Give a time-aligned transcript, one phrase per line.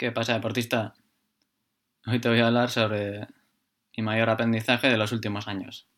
[0.00, 0.94] ¿Qué pasa, deportista?
[2.06, 3.28] Hoy te voy a hablar sobre
[3.94, 5.88] mi mayor aprendizaje de los últimos años,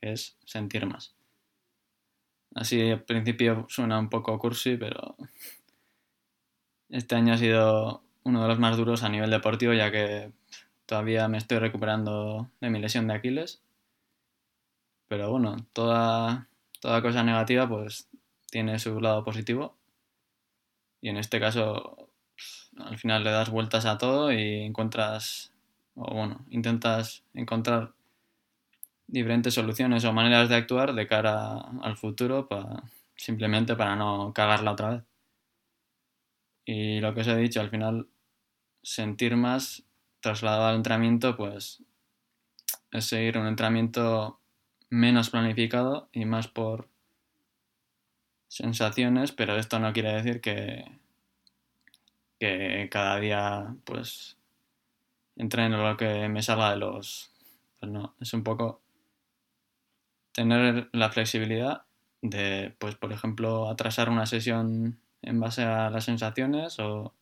[0.00, 1.16] que es sentir más.
[2.54, 5.16] Así al principio suena un poco cursi, pero
[6.88, 10.30] este año ha sido uno de los más duros a nivel deportivo, ya que
[10.86, 13.60] todavía me estoy recuperando de mi lesión de Aquiles.
[15.08, 16.46] Pero bueno, toda,
[16.80, 18.08] toda cosa negativa pues
[18.52, 19.76] tiene su lado positivo.
[21.00, 22.07] Y en este caso,
[22.78, 25.52] al final le das vueltas a todo y encuentras,
[25.94, 27.92] o bueno, intentas encontrar
[29.06, 32.82] diferentes soluciones o maneras de actuar de cara al futuro para,
[33.16, 35.02] simplemente para no cagarla otra vez.
[36.64, 38.08] Y lo que os he dicho, al final
[38.82, 39.84] sentir más
[40.20, 41.82] trasladado al entrenamiento, pues
[42.90, 44.38] es seguir un entrenamiento
[44.90, 46.88] menos planificado y más por
[48.48, 50.84] sensaciones, pero esto no quiere decir que,
[52.38, 54.38] que cada día pues
[55.36, 57.32] entreno lo que me salga de los...
[57.78, 58.82] Pues no, es un poco
[60.32, 61.84] tener la flexibilidad
[62.22, 67.14] de, pues por ejemplo, atrasar una sesión en base a las sensaciones o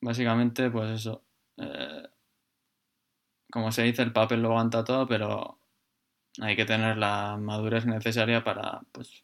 [0.00, 1.22] básicamente pues eso.
[1.56, 2.02] Eh,
[3.50, 5.58] como se dice, el papel lo aguanta todo, pero
[6.40, 9.22] hay que tener la madurez necesaria para pues,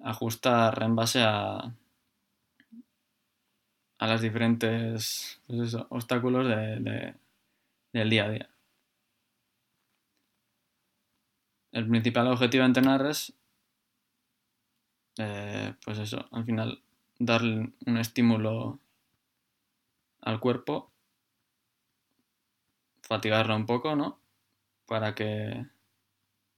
[0.00, 1.74] ajustar en base a,
[4.02, 7.14] a los diferentes pues obstáculos de,
[7.92, 8.50] del día a día.
[11.70, 13.32] El principal objetivo de entrenar es,
[15.18, 16.82] eh, pues eso, al final
[17.20, 18.80] darle un estímulo
[20.22, 20.90] al cuerpo,
[23.02, 24.18] fatigarlo un poco, ¿no?
[24.86, 25.64] para que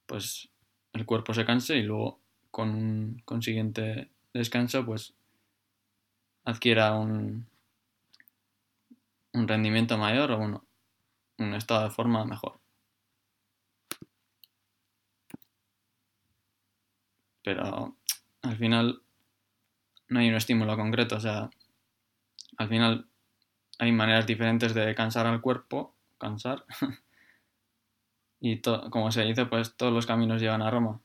[0.07, 0.49] pues
[0.95, 5.13] el cuerpo se canse y luego con un consiguiente descanso pues
[6.45, 7.47] adquiera un,
[9.33, 10.65] un rendimiento mayor o bueno,
[11.39, 12.61] un estado de forma mejor.
[17.43, 17.97] Pero
[18.43, 19.03] al final
[20.09, 21.51] no hay un estímulo concreto, o sea,
[22.57, 23.09] al final
[23.79, 26.65] hay maneras diferentes de cansar al cuerpo, cansar,
[28.47, 31.01] Y como se dice, pues todos los caminos llevan a Roma.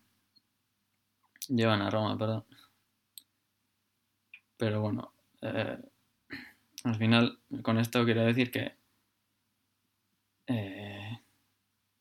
[1.48, 2.46] Llevan a Roma, perdón.
[4.58, 5.78] Pero bueno, eh,
[6.84, 8.76] al final con esto quiero decir que
[10.48, 11.20] eh,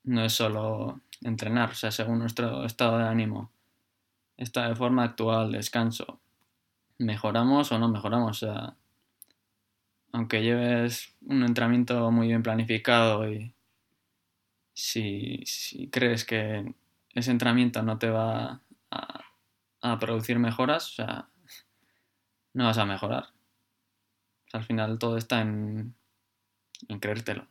[0.05, 3.51] no es solo entrenar, o sea, según nuestro estado de ánimo,
[4.37, 6.21] está de forma actual, descanso,
[6.99, 8.77] mejoramos o no mejoramos, o sea,
[10.13, 13.53] aunque lleves un entrenamiento muy bien planificado y
[14.79, 16.75] si, crees que
[17.15, 21.29] ese entrenamiento no te va a, producir mejoras, o sea,
[22.59, 23.29] no vas a mejorar.
[24.53, 25.95] al final todo está en,
[27.01, 27.47] creértelo.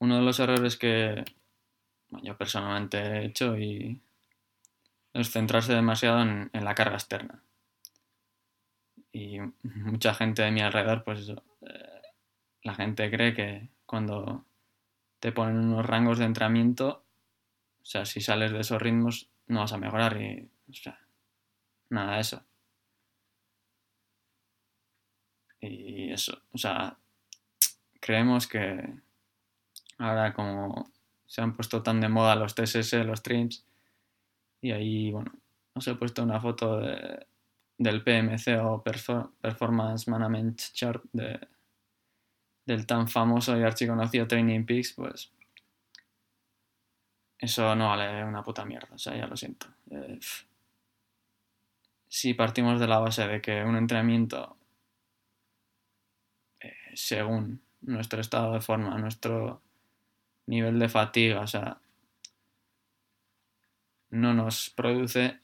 [0.00, 1.24] Uno de los errores que
[2.24, 4.00] yo personalmente he hecho y
[5.12, 7.44] es centrarse demasiado en, la carga externa.
[9.12, 12.02] Y mucha gente de mi alrededor, pues eso, eh,
[12.64, 14.44] la gente cree que, cuando
[15.20, 17.04] te ponen unos rangos de entrenamiento,
[17.82, 20.50] o sea, si sales de esos ritmos no vas a mejorar y,
[21.90, 22.44] nada de eso.
[25.60, 26.96] Y eso, o sea,
[28.00, 28.94] creemos que
[29.98, 30.90] ahora como
[31.26, 33.64] se han puesto tan de moda los TSS, los trims,
[34.62, 35.32] y ahí, bueno,
[35.74, 36.80] os he puesto una foto
[37.78, 41.38] del PMC o Performance Management Chart de,
[42.66, 45.32] del tan famoso y archiconocido Training Peaks, pues
[47.38, 49.66] eso no vale una puta mierda, o sea, ya lo siento.
[49.90, 50.18] Eh,
[52.20, 54.58] si partimos de la base de que un entrenamiento,
[56.60, 59.62] eh, según nuestro estado de forma, nuestro
[60.44, 61.80] nivel de fatiga, o sea,
[64.10, 65.40] no nos produce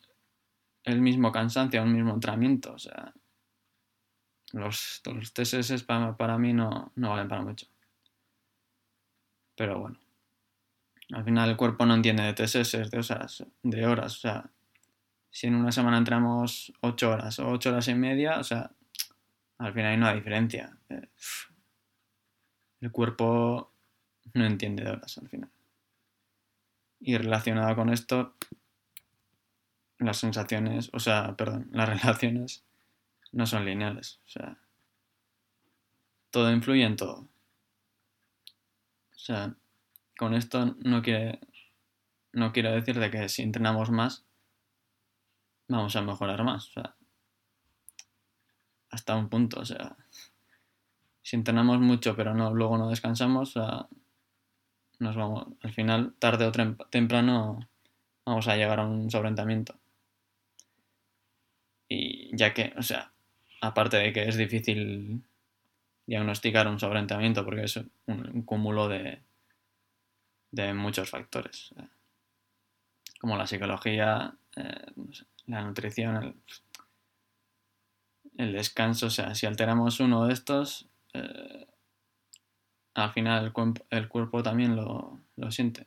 [0.85, 3.15] el mismo cansancio, un mismo entrenamiento, o sea,
[4.53, 7.67] los, los TSS para, mí no, valen para mucho.
[9.57, 9.99] Pero bueno.
[11.15, 14.17] Al final el cuerpo no entiende de TSS, de horas, de horas.
[14.17, 14.51] O sea,
[15.37, 18.71] si en una semana entramos 8 horas o 8 horas y media, o sea,
[19.59, 20.79] al final hay una diferencia.
[20.89, 21.11] Eh,
[22.81, 23.71] el cuerpo
[24.33, 25.51] no entiende de horas al final.
[27.01, 28.35] Y relacionado con esto,
[29.99, 32.65] las sensaciones, o sea, perdón, las relaciones
[33.33, 34.21] no son lineales.
[34.25, 34.57] O sea,
[36.31, 37.29] todo influye en todo.
[39.15, 39.55] O sea,
[40.17, 41.41] con esto no quiere,
[42.33, 44.25] no quiero decir de que si entrenamos más,
[45.69, 46.69] vamos a mejorar más.
[46.69, 46.95] O sea,
[48.91, 49.61] hasta un punto.
[49.61, 49.97] O sea,
[51.23, 53.57] si entrenamos mucho pero no, luego no descansamos,
[54.99, 56.53] nos vamos, al final, tarde o
[56.91, 57.69] temprano,
[58.25, 59.75] vamos a llegar a un sobreentrenamiento.
[61.89, 63.13] Y ya que, o sea,
[63.61, 65.23] aparte de que es difícil
[66.07, 69.21] diagnosticar un sobreentrenamiento porque es un, cúmulo de,
[70.51, 71.75] de muchos factores,
[73.21, 74.87] como la psicología, eh,
[75.47, 76.43] la nutrición,
[78.37, 81.67] el, descanso, o sea, si alteramos uno de estos, eh,
[82.95, 83.53] al final
[83.91, 85.21] el, cuerpo también lo,
[85.51, 85.87] siente.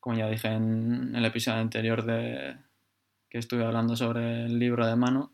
[0.00, 2.56] Como ya dije en el episodio anterior de
[3.30, 5.32] que estuve hablando sobre el libro de mano,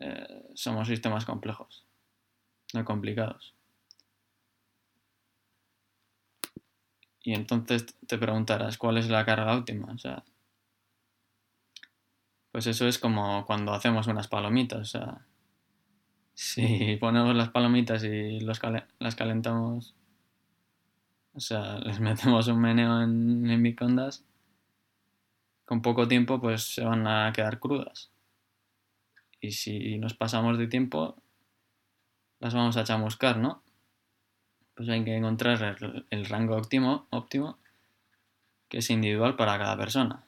[0.00, 1.86] eh, somos sistemas complejos,
[2.74, 3.54] no complicados.
[7.22, 9.94] Y entonces te preguntarás, ¿cuál es la carga óptima?
[12.58, 14.80] Pues eso es como cuando hacemos unas palomitas.
[14.80, 15.24] O sea,
[16.34, 18.60] si ponemos las palomitas y los
[18.98, 19.94] las calentamos,
[21.34, 24.24] o sea, les metemos un meneo en, en microondas,
[25.66, 28.10] con poco tiempo pues se van a quedar crudas.
[29.40, 31.14] Y si nos pasamos de tiempo,
[32.40, 33.62] las vamos a chamuscar, ¿no?
[34.74, 37.56] Pues hay que encontrar el, el rango óptimo, óptimo
[38.68, 40.24] que es individual para cada persona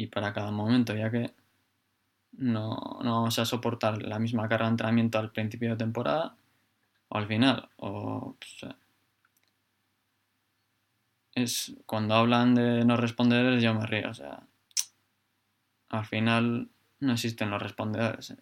[0.00, 1.34] y para cada momento, ya que
[2.32, 6.36] no, vamos a soportar la misma carga de entrenamiento al principio de temporada
[7.08, 7.68] o al final.
[7.76, 8.74] O, pues,
[11.34, 14.42] es cuando hablan de no respondedores yo me río, o sea,
[15.90, 16.70] al final
[17.00, 18.30] no existen los respondedores.
[18.30, 18.38] ¿eh?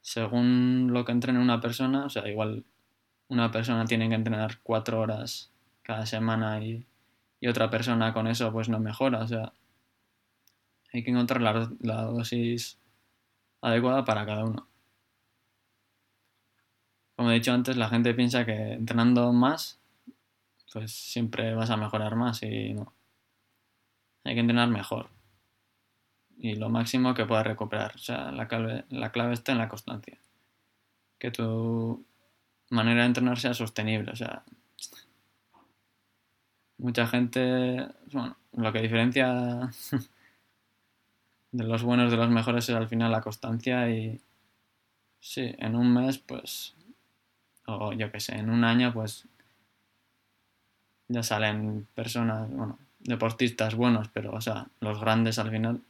[0.00, 2.64] Según lo que entrene una persona, o sea, igual
[3.28, 5.50] una persona tiene que entrenar cuatro horas
[5.82, 6.86] cada semana y,
[7.40, 9.52] y otra persona con eso pues no mejora, o sea,
[10.94, 12.78] hay que encontrar la, dosis
[13.60, 14.68] adecuada para cada uno.
[17.16, 19.80] Como he dicho antes, la gente piensa que entrenando más,
[20.72, 22.92] pues siempre vas a mejorar más y no.
[24.22, 25.10] Hay que entrenar mejor.
[26.38, 27.96] Y lo máximo que puedas recuperar.
[27.96, 30.16] O sea, la clave, la clave está en la constancia.
[31.18, 32.04] Que tu
[32.70, 34.12] manera de entrenar sea sostenible.
[34.12, 34.44] O sea,
[36.78, 39.70] mucha gente, bueno, lo que diferencia
[41.54, 44.20] de los buenos, de los mejores es al final la constancia y
[45.20, 46.74] sí, en un mes pues,
[47.66, 49.28] o yo qué sé, en un año pues
[51.06, 55.80] ya salen personas, bueno, deportistas buenos, pero o sea, los grandes al final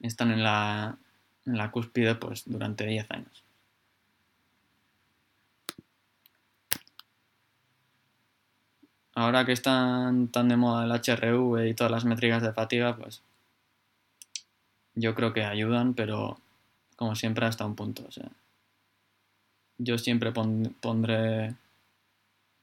[0.00, 0.98] están en la,
[1.46, 3.44] en la cúspide pues durante 10 años.
[9.14, 13.22] Ahora que están tan de moda el HRV y todas las métricas de fatiga, pues
[14.94, 16.38] yo creo que ayudan, pero
[16.96, 18.04] como siempre hasta un punto.
[18.06, 18.28] O sea,
[19.78, 21.54] yo siempre pondré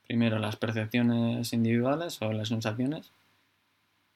[0.07, 3.11] primero las percepciones individuales o las sensaciones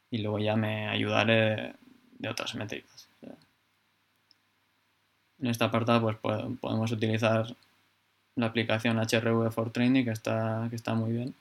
[0.09, 1.75] y luego ya me ayudaré
[2.19, 3.09] de otras métricas.
[5.39, 6.17] en esta apartado pues
[6.61, 7.55] podemos utilizar
[8.35, 11.35] la aplicación HRV for Training que está, que está muy bien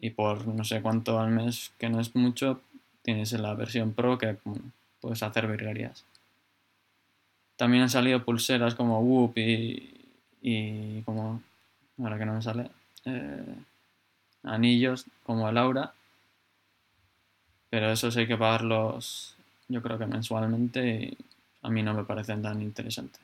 [0.00, 2.62] y por no sé cuánto al mes que no es mucho
[3.08, 4.36] tienes la versión Pro que
[5.00, 6.04] puedes hacer virguerías.
[7.56, 11.42] También han salido pulseras como Whoop y, como,
[11.98, 12.70] ahora que no me sale,
[13.06, 13.54] eh,
[14.42, 15.94] anillos como el Aura.
[17.70, 19.34] Pero esos hay que pagarlos,
[19.68, 21.18] yo creo que mensualmente y
[21.62, 23.22] a mí no me parecen tan interesantes.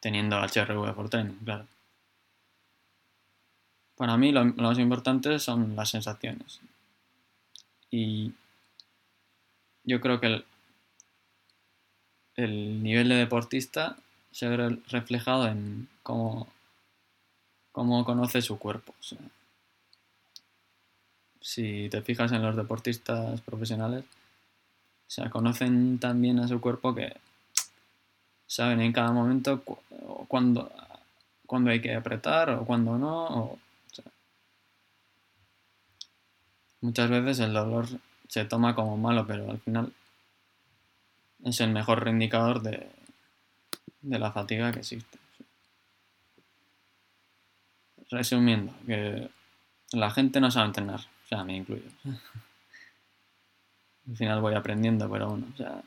[0.00, 1.68] Teniendo HRV por training, claro.
[3.96, 6.60] Para mí lo más importante son las sensaciones.
[7.90, 8.32] Y
[9.84, 10.44] yo creo que
[12.36, 13.96] el, nivel de deportista
[14.30, 16.46] se ve reflejado en cómo,
[17.72, 18.94] cómo conoce su cuerpo.
[21.40, 26.94] si te fijas en los deportistas profesionales, o sea, conocen tan bien a su cuerpo
[26.94, 27.16] que
[28.46, 29.62] saben en cada momento
[30.28, 30.70] cuándo,
[31.46, 33.58] cuando hay que apretar o cuándo no.
[36.80, 37.86] Muchas veces el dolor
[38.28, 39.92] se toma como malo, pero al final
[41.44, 42.88] es el mejor indicador de,
[44.02, 45.18] la fatiga que existe.
[48.10, 49.28] Resumiendo, que
[49.92, 51.88] la gente no sabe entrenar, o sea, me incluyo.
[54.08, 55.82] Al final voy aprendiendo, pero bueno, o sea,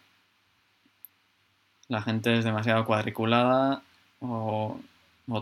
[1.88, 3.82] la gente es demasiado cuadriculada
[4.20, 4.80] o,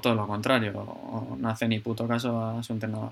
[0.02, 3.12] todo lo contrario, o, no hace ni puto caso a su entrenador.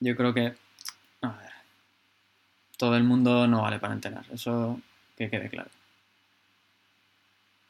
[0.00, 0.54] Yo creo que.
[1.22, 1.52] A ver.
[2.76, 4.80] todo el mundo no vale para entrenar, eso
[5.16, 5.70] que quede claro.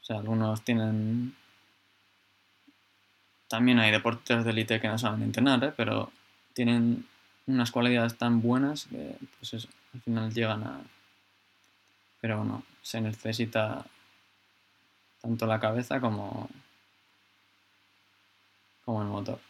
[0.03, 1.35] O sea, algunos tienen...
[3.49, 5.73] También hay deportes de élite que no saben entrenar, ¿eh?
[5.75, 6.13] pero
[6.53, 7.07] tienen
[7.47, 10.81] unas cualidades tan buenas que, pues eso, al final llegan a...
[12.21, 13.87] Pero bueno, se necesita
[15.23, 16.49] tanto la cabeza como,
[18.85, 19.41] como el motor.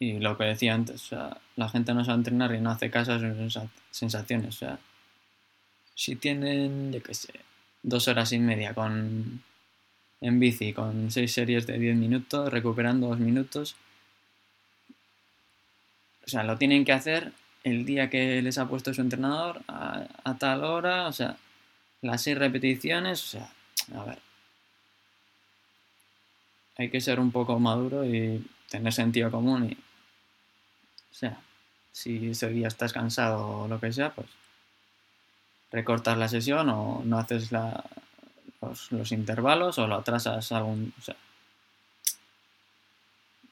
[0.00, 2.90] Y lo que decía antes, o sea, la gente no sabe entrenar y no hace
[2.90, 3.58] caso a sus
[3.90, 4.54] sensaciones.
[4.54, 4.78] O sea,
[5.94, 7.32] si tienen, yo qué sé,
[7.82, 9.42] dos horas y media con,
[10.20, 13.74] en bici con seis series de 10 minutos, recuperando dos minutos,
[16.24, 17.32] o sea, lo tienen que hacer
[17.64, 21.36] el día que les ha puesto su entrenador a, a tal hora, o sea,
[22.02, 23.52] las seis repeticiones, o sea,
[23.96, 24.18] a ver.
[26.76, 29.87] Hay que ser un poco maduro y tener sentido común y
[31.10, 31.40] o sea,
[31.92, 34.28] si ese día estás cansado o lo que sea, pues
[35.70, 40.92] recortas la sesión o no haces los, intervalos o lo atrasas algún...
[40.98, 41.16] O sea,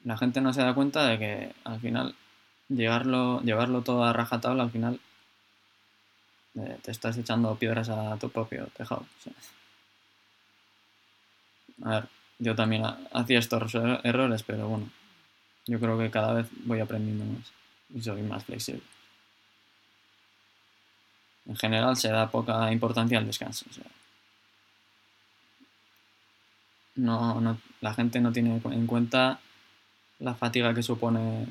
[0.03, 2.15] la gente no se da cuenta de que al final
[2.69, 4.99] llevarlo, llevarlo todo a rajatabla al final
[6.55, 9.05] eh, te estás echando piedras a tu propio tejado.
[11.83, 12.07] A ver,
[12.39, 12.83] yo también
[13.13, 14.89] hacía estos errores, pero bueno,
[15.67, 17.51] yo creo que cada vez voy aprendiendo más
[17.93, 18.81] y soy más flexible.
[21.45, 23.65] En general se da poca importancia al descanso.
[26.95, 29.39] no, la gente no tiene en cuenta
[30.19, 31.47] la fatiga que supone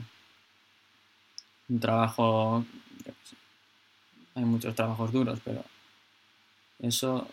[1.69, 2.65] un trabajo.
[4.35, 5.65] Hay muchos trabajos duros, pero
[6.81, 7.29] eso,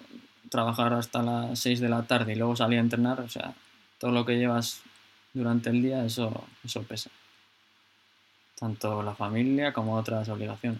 [0.50, 3.54] trabajar hasta las 6 de la tarde y luego salir a entrenar, o sea,
[3.98, 4.82] todo lo que llevas
[5.34, 7.10] durante el día, eso, eso pesa
[8.64, 10.80] tanto la familia como otras obligaciones.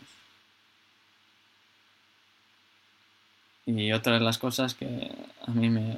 [3.66, 5.12] Y otra de las cosas que
[5.46, 5.98] a mí me...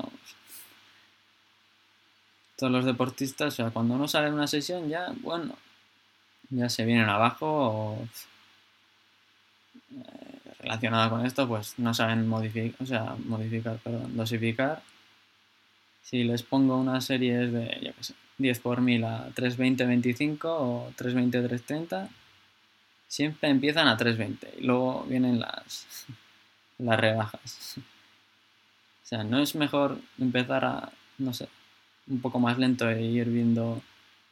[2.55, 5.55] todos los deportistas, o sea, cuando uno sale en una sesión ya, bueno,
[6.49, 8.07] ya se vienen abajo o
[9.91, 14.81] eh, relacionado con esto, pues no saben modificar, o sea, modificar, perdón, dosificar.
[16.05, 20.91] Si les pongo una serie de, yo qué sé, 10 por 1000 a 320-25 o
[20.95, 22.09] 320-330,
[23.07, 26.05] siempre empiezan a 320 y luego vienen las,
[26.77, 27.75] las rebajas.
[29.05, 31.47] O sea, no es mejor empezar a, no sé,
[32.07, 33.79] un poco más lento e ir viendo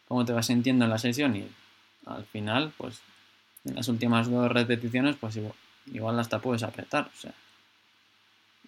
[0.07, 1.47] cómo te vas sintiendo en la sesión y
[2.07, 2.99] al final, pues,
[3.65, 5.53] en las últimas dos repeticiones, pues igual,
[5.93, 7.11] igual hasta puedes apretar.
[7.15, 7.33] O sea,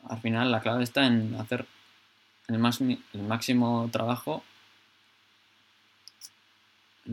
[0.08, 1.66] al final la clave está en hacer
[2.48, 4.44] el, máximo trabajo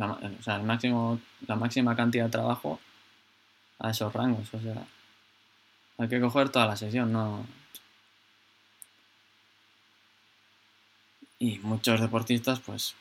[0.01, 2.81] o sea, el máximo, la máxima cantidad de trabajo
[3.79, 4.53] a esos rangos.
[4.55, 4.87] O sea,
[5.99, 7.47] hay que coger toda la sesión, no.
[11.39, 12.95] Y muchos deportistas, pues,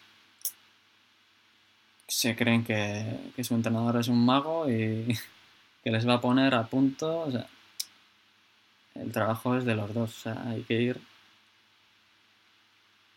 [2.07, 5.17] se creen que, que su entrenador es un mago y
[5.83, 7.21] que les va a poner a punto.
[7.21, 7.47] O sea,
[8.95, 10.17] el trabajo es de los dos.
[10.17, 11.10] O sea, hay que ir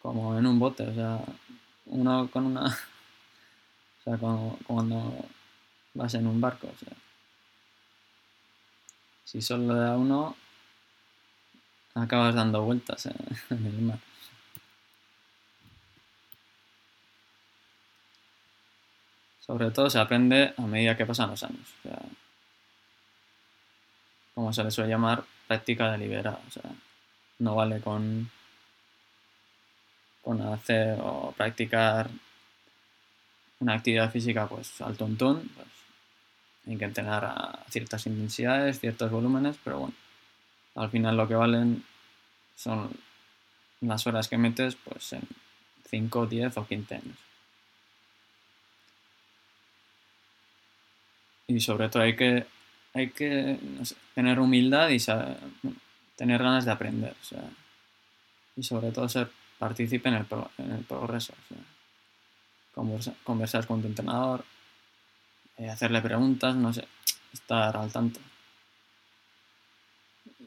[0.05, 0.83] como en un bote.
[0.87, 1.19] O sea,
[1.87, 5.17] uno con una o sea, cuando,
[5.95, 6.93] vas en un barco, o sea,
[9.25, 10.37] si solo da uno,
[11.95, 13.07] acabas dando vueltas
[13.51, 13.99] en, el mar.
[19.41, 21.67] Sobre todo se aprende a medida que pasan los años.
[21.79, 21.99] O sea,
[24.35, 26.41] como se le suele llamar, práctica deliberada.
[26.47, 26.71] O sea,
[27.39, 28.31] no vale con,
[30.25, 32.09] con hacer o practicar
[33.61, 35.69] una actividad física pues al tontón, pues
[36.67, 39.95] hay que entrenar a ciertas intensidades, ciertos volúmenes, pero bueno,
[40.75, 41.85] al final lo que valen
[42.57, 42.91] son
[43.83, 45.23] las horas que metes pues en
[45.91, 47.19] 5, 10 o 15 años.
[51.47, 52.47] Y sobre todo hay que,
[52.95, 53.59] hay que
[54.15, 54.99] tener humildad y
[56.17, 57.15] tener ganas de aprender.
[58.57, 60.27] y sobre todo ser partícipe en el,
[60.59, 61.35] en el progreso
[63.25, 64.45] conversar con tu entrenador,
[65.59, 66.87] eh, hacerle preguntas, no sé,
[67.33, 68.21] estar al tanto.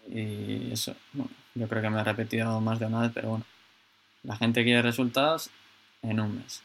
[0.10, 3.46] Y eso, bueno, yo creo que me he repetido más de una vez, pero bueno,
[4.24, 5.50] la gente quiere resultados
[6.02, 6.62] en un mes.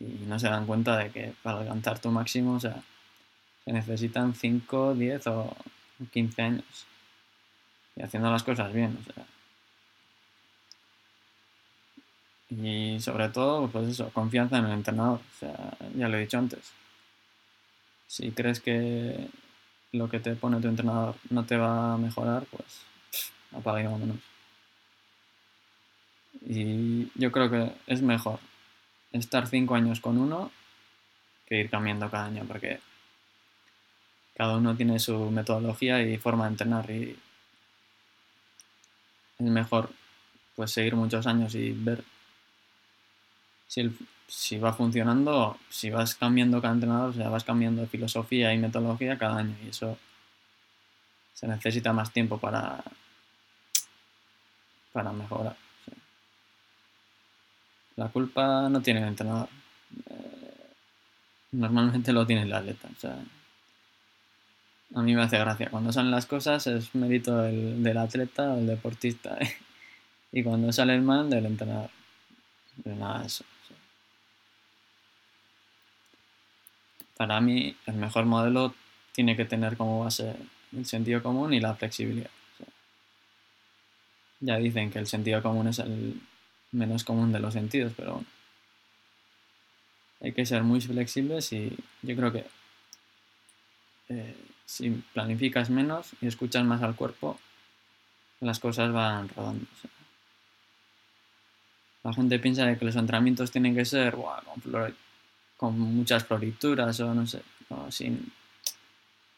[0.00, 2.82] y no se dan cuenta de que para alcanzar tu máximo, o sea,
[3.64, 5.56] se necesitan 5, 10 o
[6.12, 6.86] 15 años.
[7.96, 9.24] Y haciendo las cosas bien, o sea,
[12.62, 15.20] Y sobre todo, pues eso, confianza en el entrenador.
[15.20, 16.72] O sea, ya lo he dicho antes.
[18.06, 19.28] Si crees que
[19.92, 22.82] lo que te pone tu entrenador no te va a mejorar, pues
[23.52, 24.18] apaga y vámonos.
[26.46, 28.38] Y yo creo que es mejor
[29.12, 30.50] estar cinco años con uno
[31.46, 32.80] que ir cambiando cada año, porque
[34.34, 37.16] cada uno tiene su metodología y forma de entrenar y
[39.38, 39.90] es mejor
[40.56, 42.04] pues seguir muchos años y ver
[44.26, 49.18] si, va funcionando, si vas cambiando cada entrenador, o sea, vas cambiando filosofía y metodología
[49.18, 49.98] cada año y eso
[51.32, 52.82] se necesita más tiempo para,
[54.92, 55.56] para mejorar.
[57.96, 59.48] La culpa no tiene el entrenador.
[60.10, 60.72] Eh,
[61.52, 62.88] normalmente lo tiene el atleta.
[62.96, 63.16] O sea,
[64.94, 65.70] a mí me hace gracia.
[65.70, 69.38] Cuando salen las cosas es mérito del, del atleta o del deportista.
[70.32, 71.90] y cuando sale el mal, del entrenador.
[72.76, 73.44] De nada de eso.
[77.16, 78.74] Para mí, el mejor modelo
[79.12, 80.34] tiene que tener como base
[80.72, 82.30] el sentido común y la flexibilidad.
[84.40, 86.20] ya dicen que el sentido común es el
[86.72, 88.26] menos común de los sentidos, pero bueno.
[90.20, 92.46] Hay que ser muy flexibles y yo creo que
[94.08, 97.38] eh, si planificas menos y escuchas más al cuerpo,
[98.40, 99.66] las cosas van rodando.
[102.02, 104.94] La gente piensa que los entrenamientos tienen que ser con,
[105.60, 107.42] muchas florituras o no sé,
[107.90, 108.32] sin...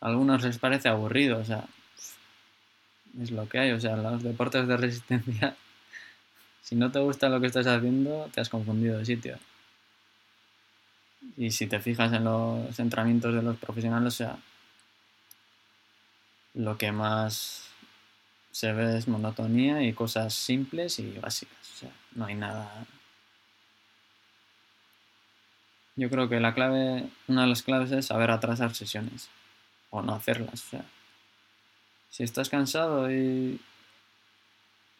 [0.00, 1.64] A algunos les parece aburrido, o sea,
[3.20, 5.56] es lo que hay, o sea, los deportes de resistencia,
[6.62, 9.38] si no te gusta lo que estás haciendo, te has confundido de sitio.
[11.36, 14.38] Y si te fijas en los entrenamientos de los profesionales, o sea,
[16.54, 17.66] lo que más
[18.52, 21.58] se ve es monotonía y cosas simples y básicas.
[21.74, 22.86] O sea, no hay nada.
[25.96, 29.30] Yo creo que la clave, una de las claves es saber atrasar sesiones
[29.90, 30.62] o no hacerlas.
[32.10, 33.58] Si estás cansado y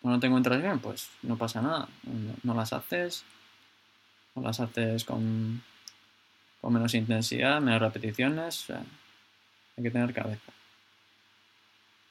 [0.02, 1.88] no te encuentras bien, pues no pasa nada.
[2.42, 3.24] No, las haces,
[4.34, 5.62] o las haces con,
[6.62, 8.62] con menos intensidad, menos repeticiones.
[8.62, 8.82] O sea,
[9.76, 10.52] hay que tener cabeza.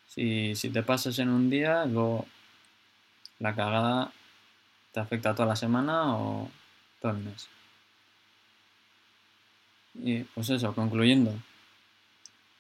[0.08, 2.28] Si, si te pasas en un día, luego
[3.40, 4.12] la cagada
[4.92, 6.50] te afecta toda la semana o
[7.02, 7.50] todo el mes.
[10.04, 11.34] Y pues eso, concluyendo,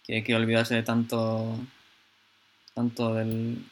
[0.03, 1.57] que hay que olvidarse de tanto,
[2.73, 3.65] tanto del,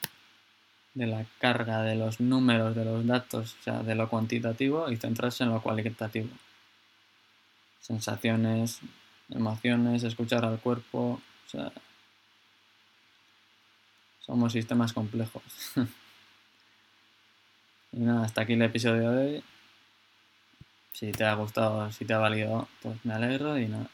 [0.94, 4.98] de la carga, de los números, de los datos, o sea, de lo cuantitativo y
[4.98, 6.30] centrarse en lo cualitativo.
[7.82, 8.80] Sensaciones,
[9.30, 11.72] emociones, escuchar al cuerpo, o sea,
[14.20, 15.44] somos sistemas complejos.
[17.92, 19.44] y nada, hasta aquí el episodio de hoy.
[20.94, 23.90] Si te ha gustado, si te ha valido, pues me alegro y nada.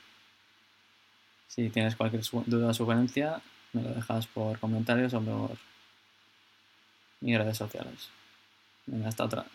[1.47, 3.41] Si tienes cualquier duda o sugerencia,
[3.73, 5.57] me lo dejas por comentarios o por
[7.21, 8.09] mis redes sociales.
[8.85, 9.45] Venga, hasta otra.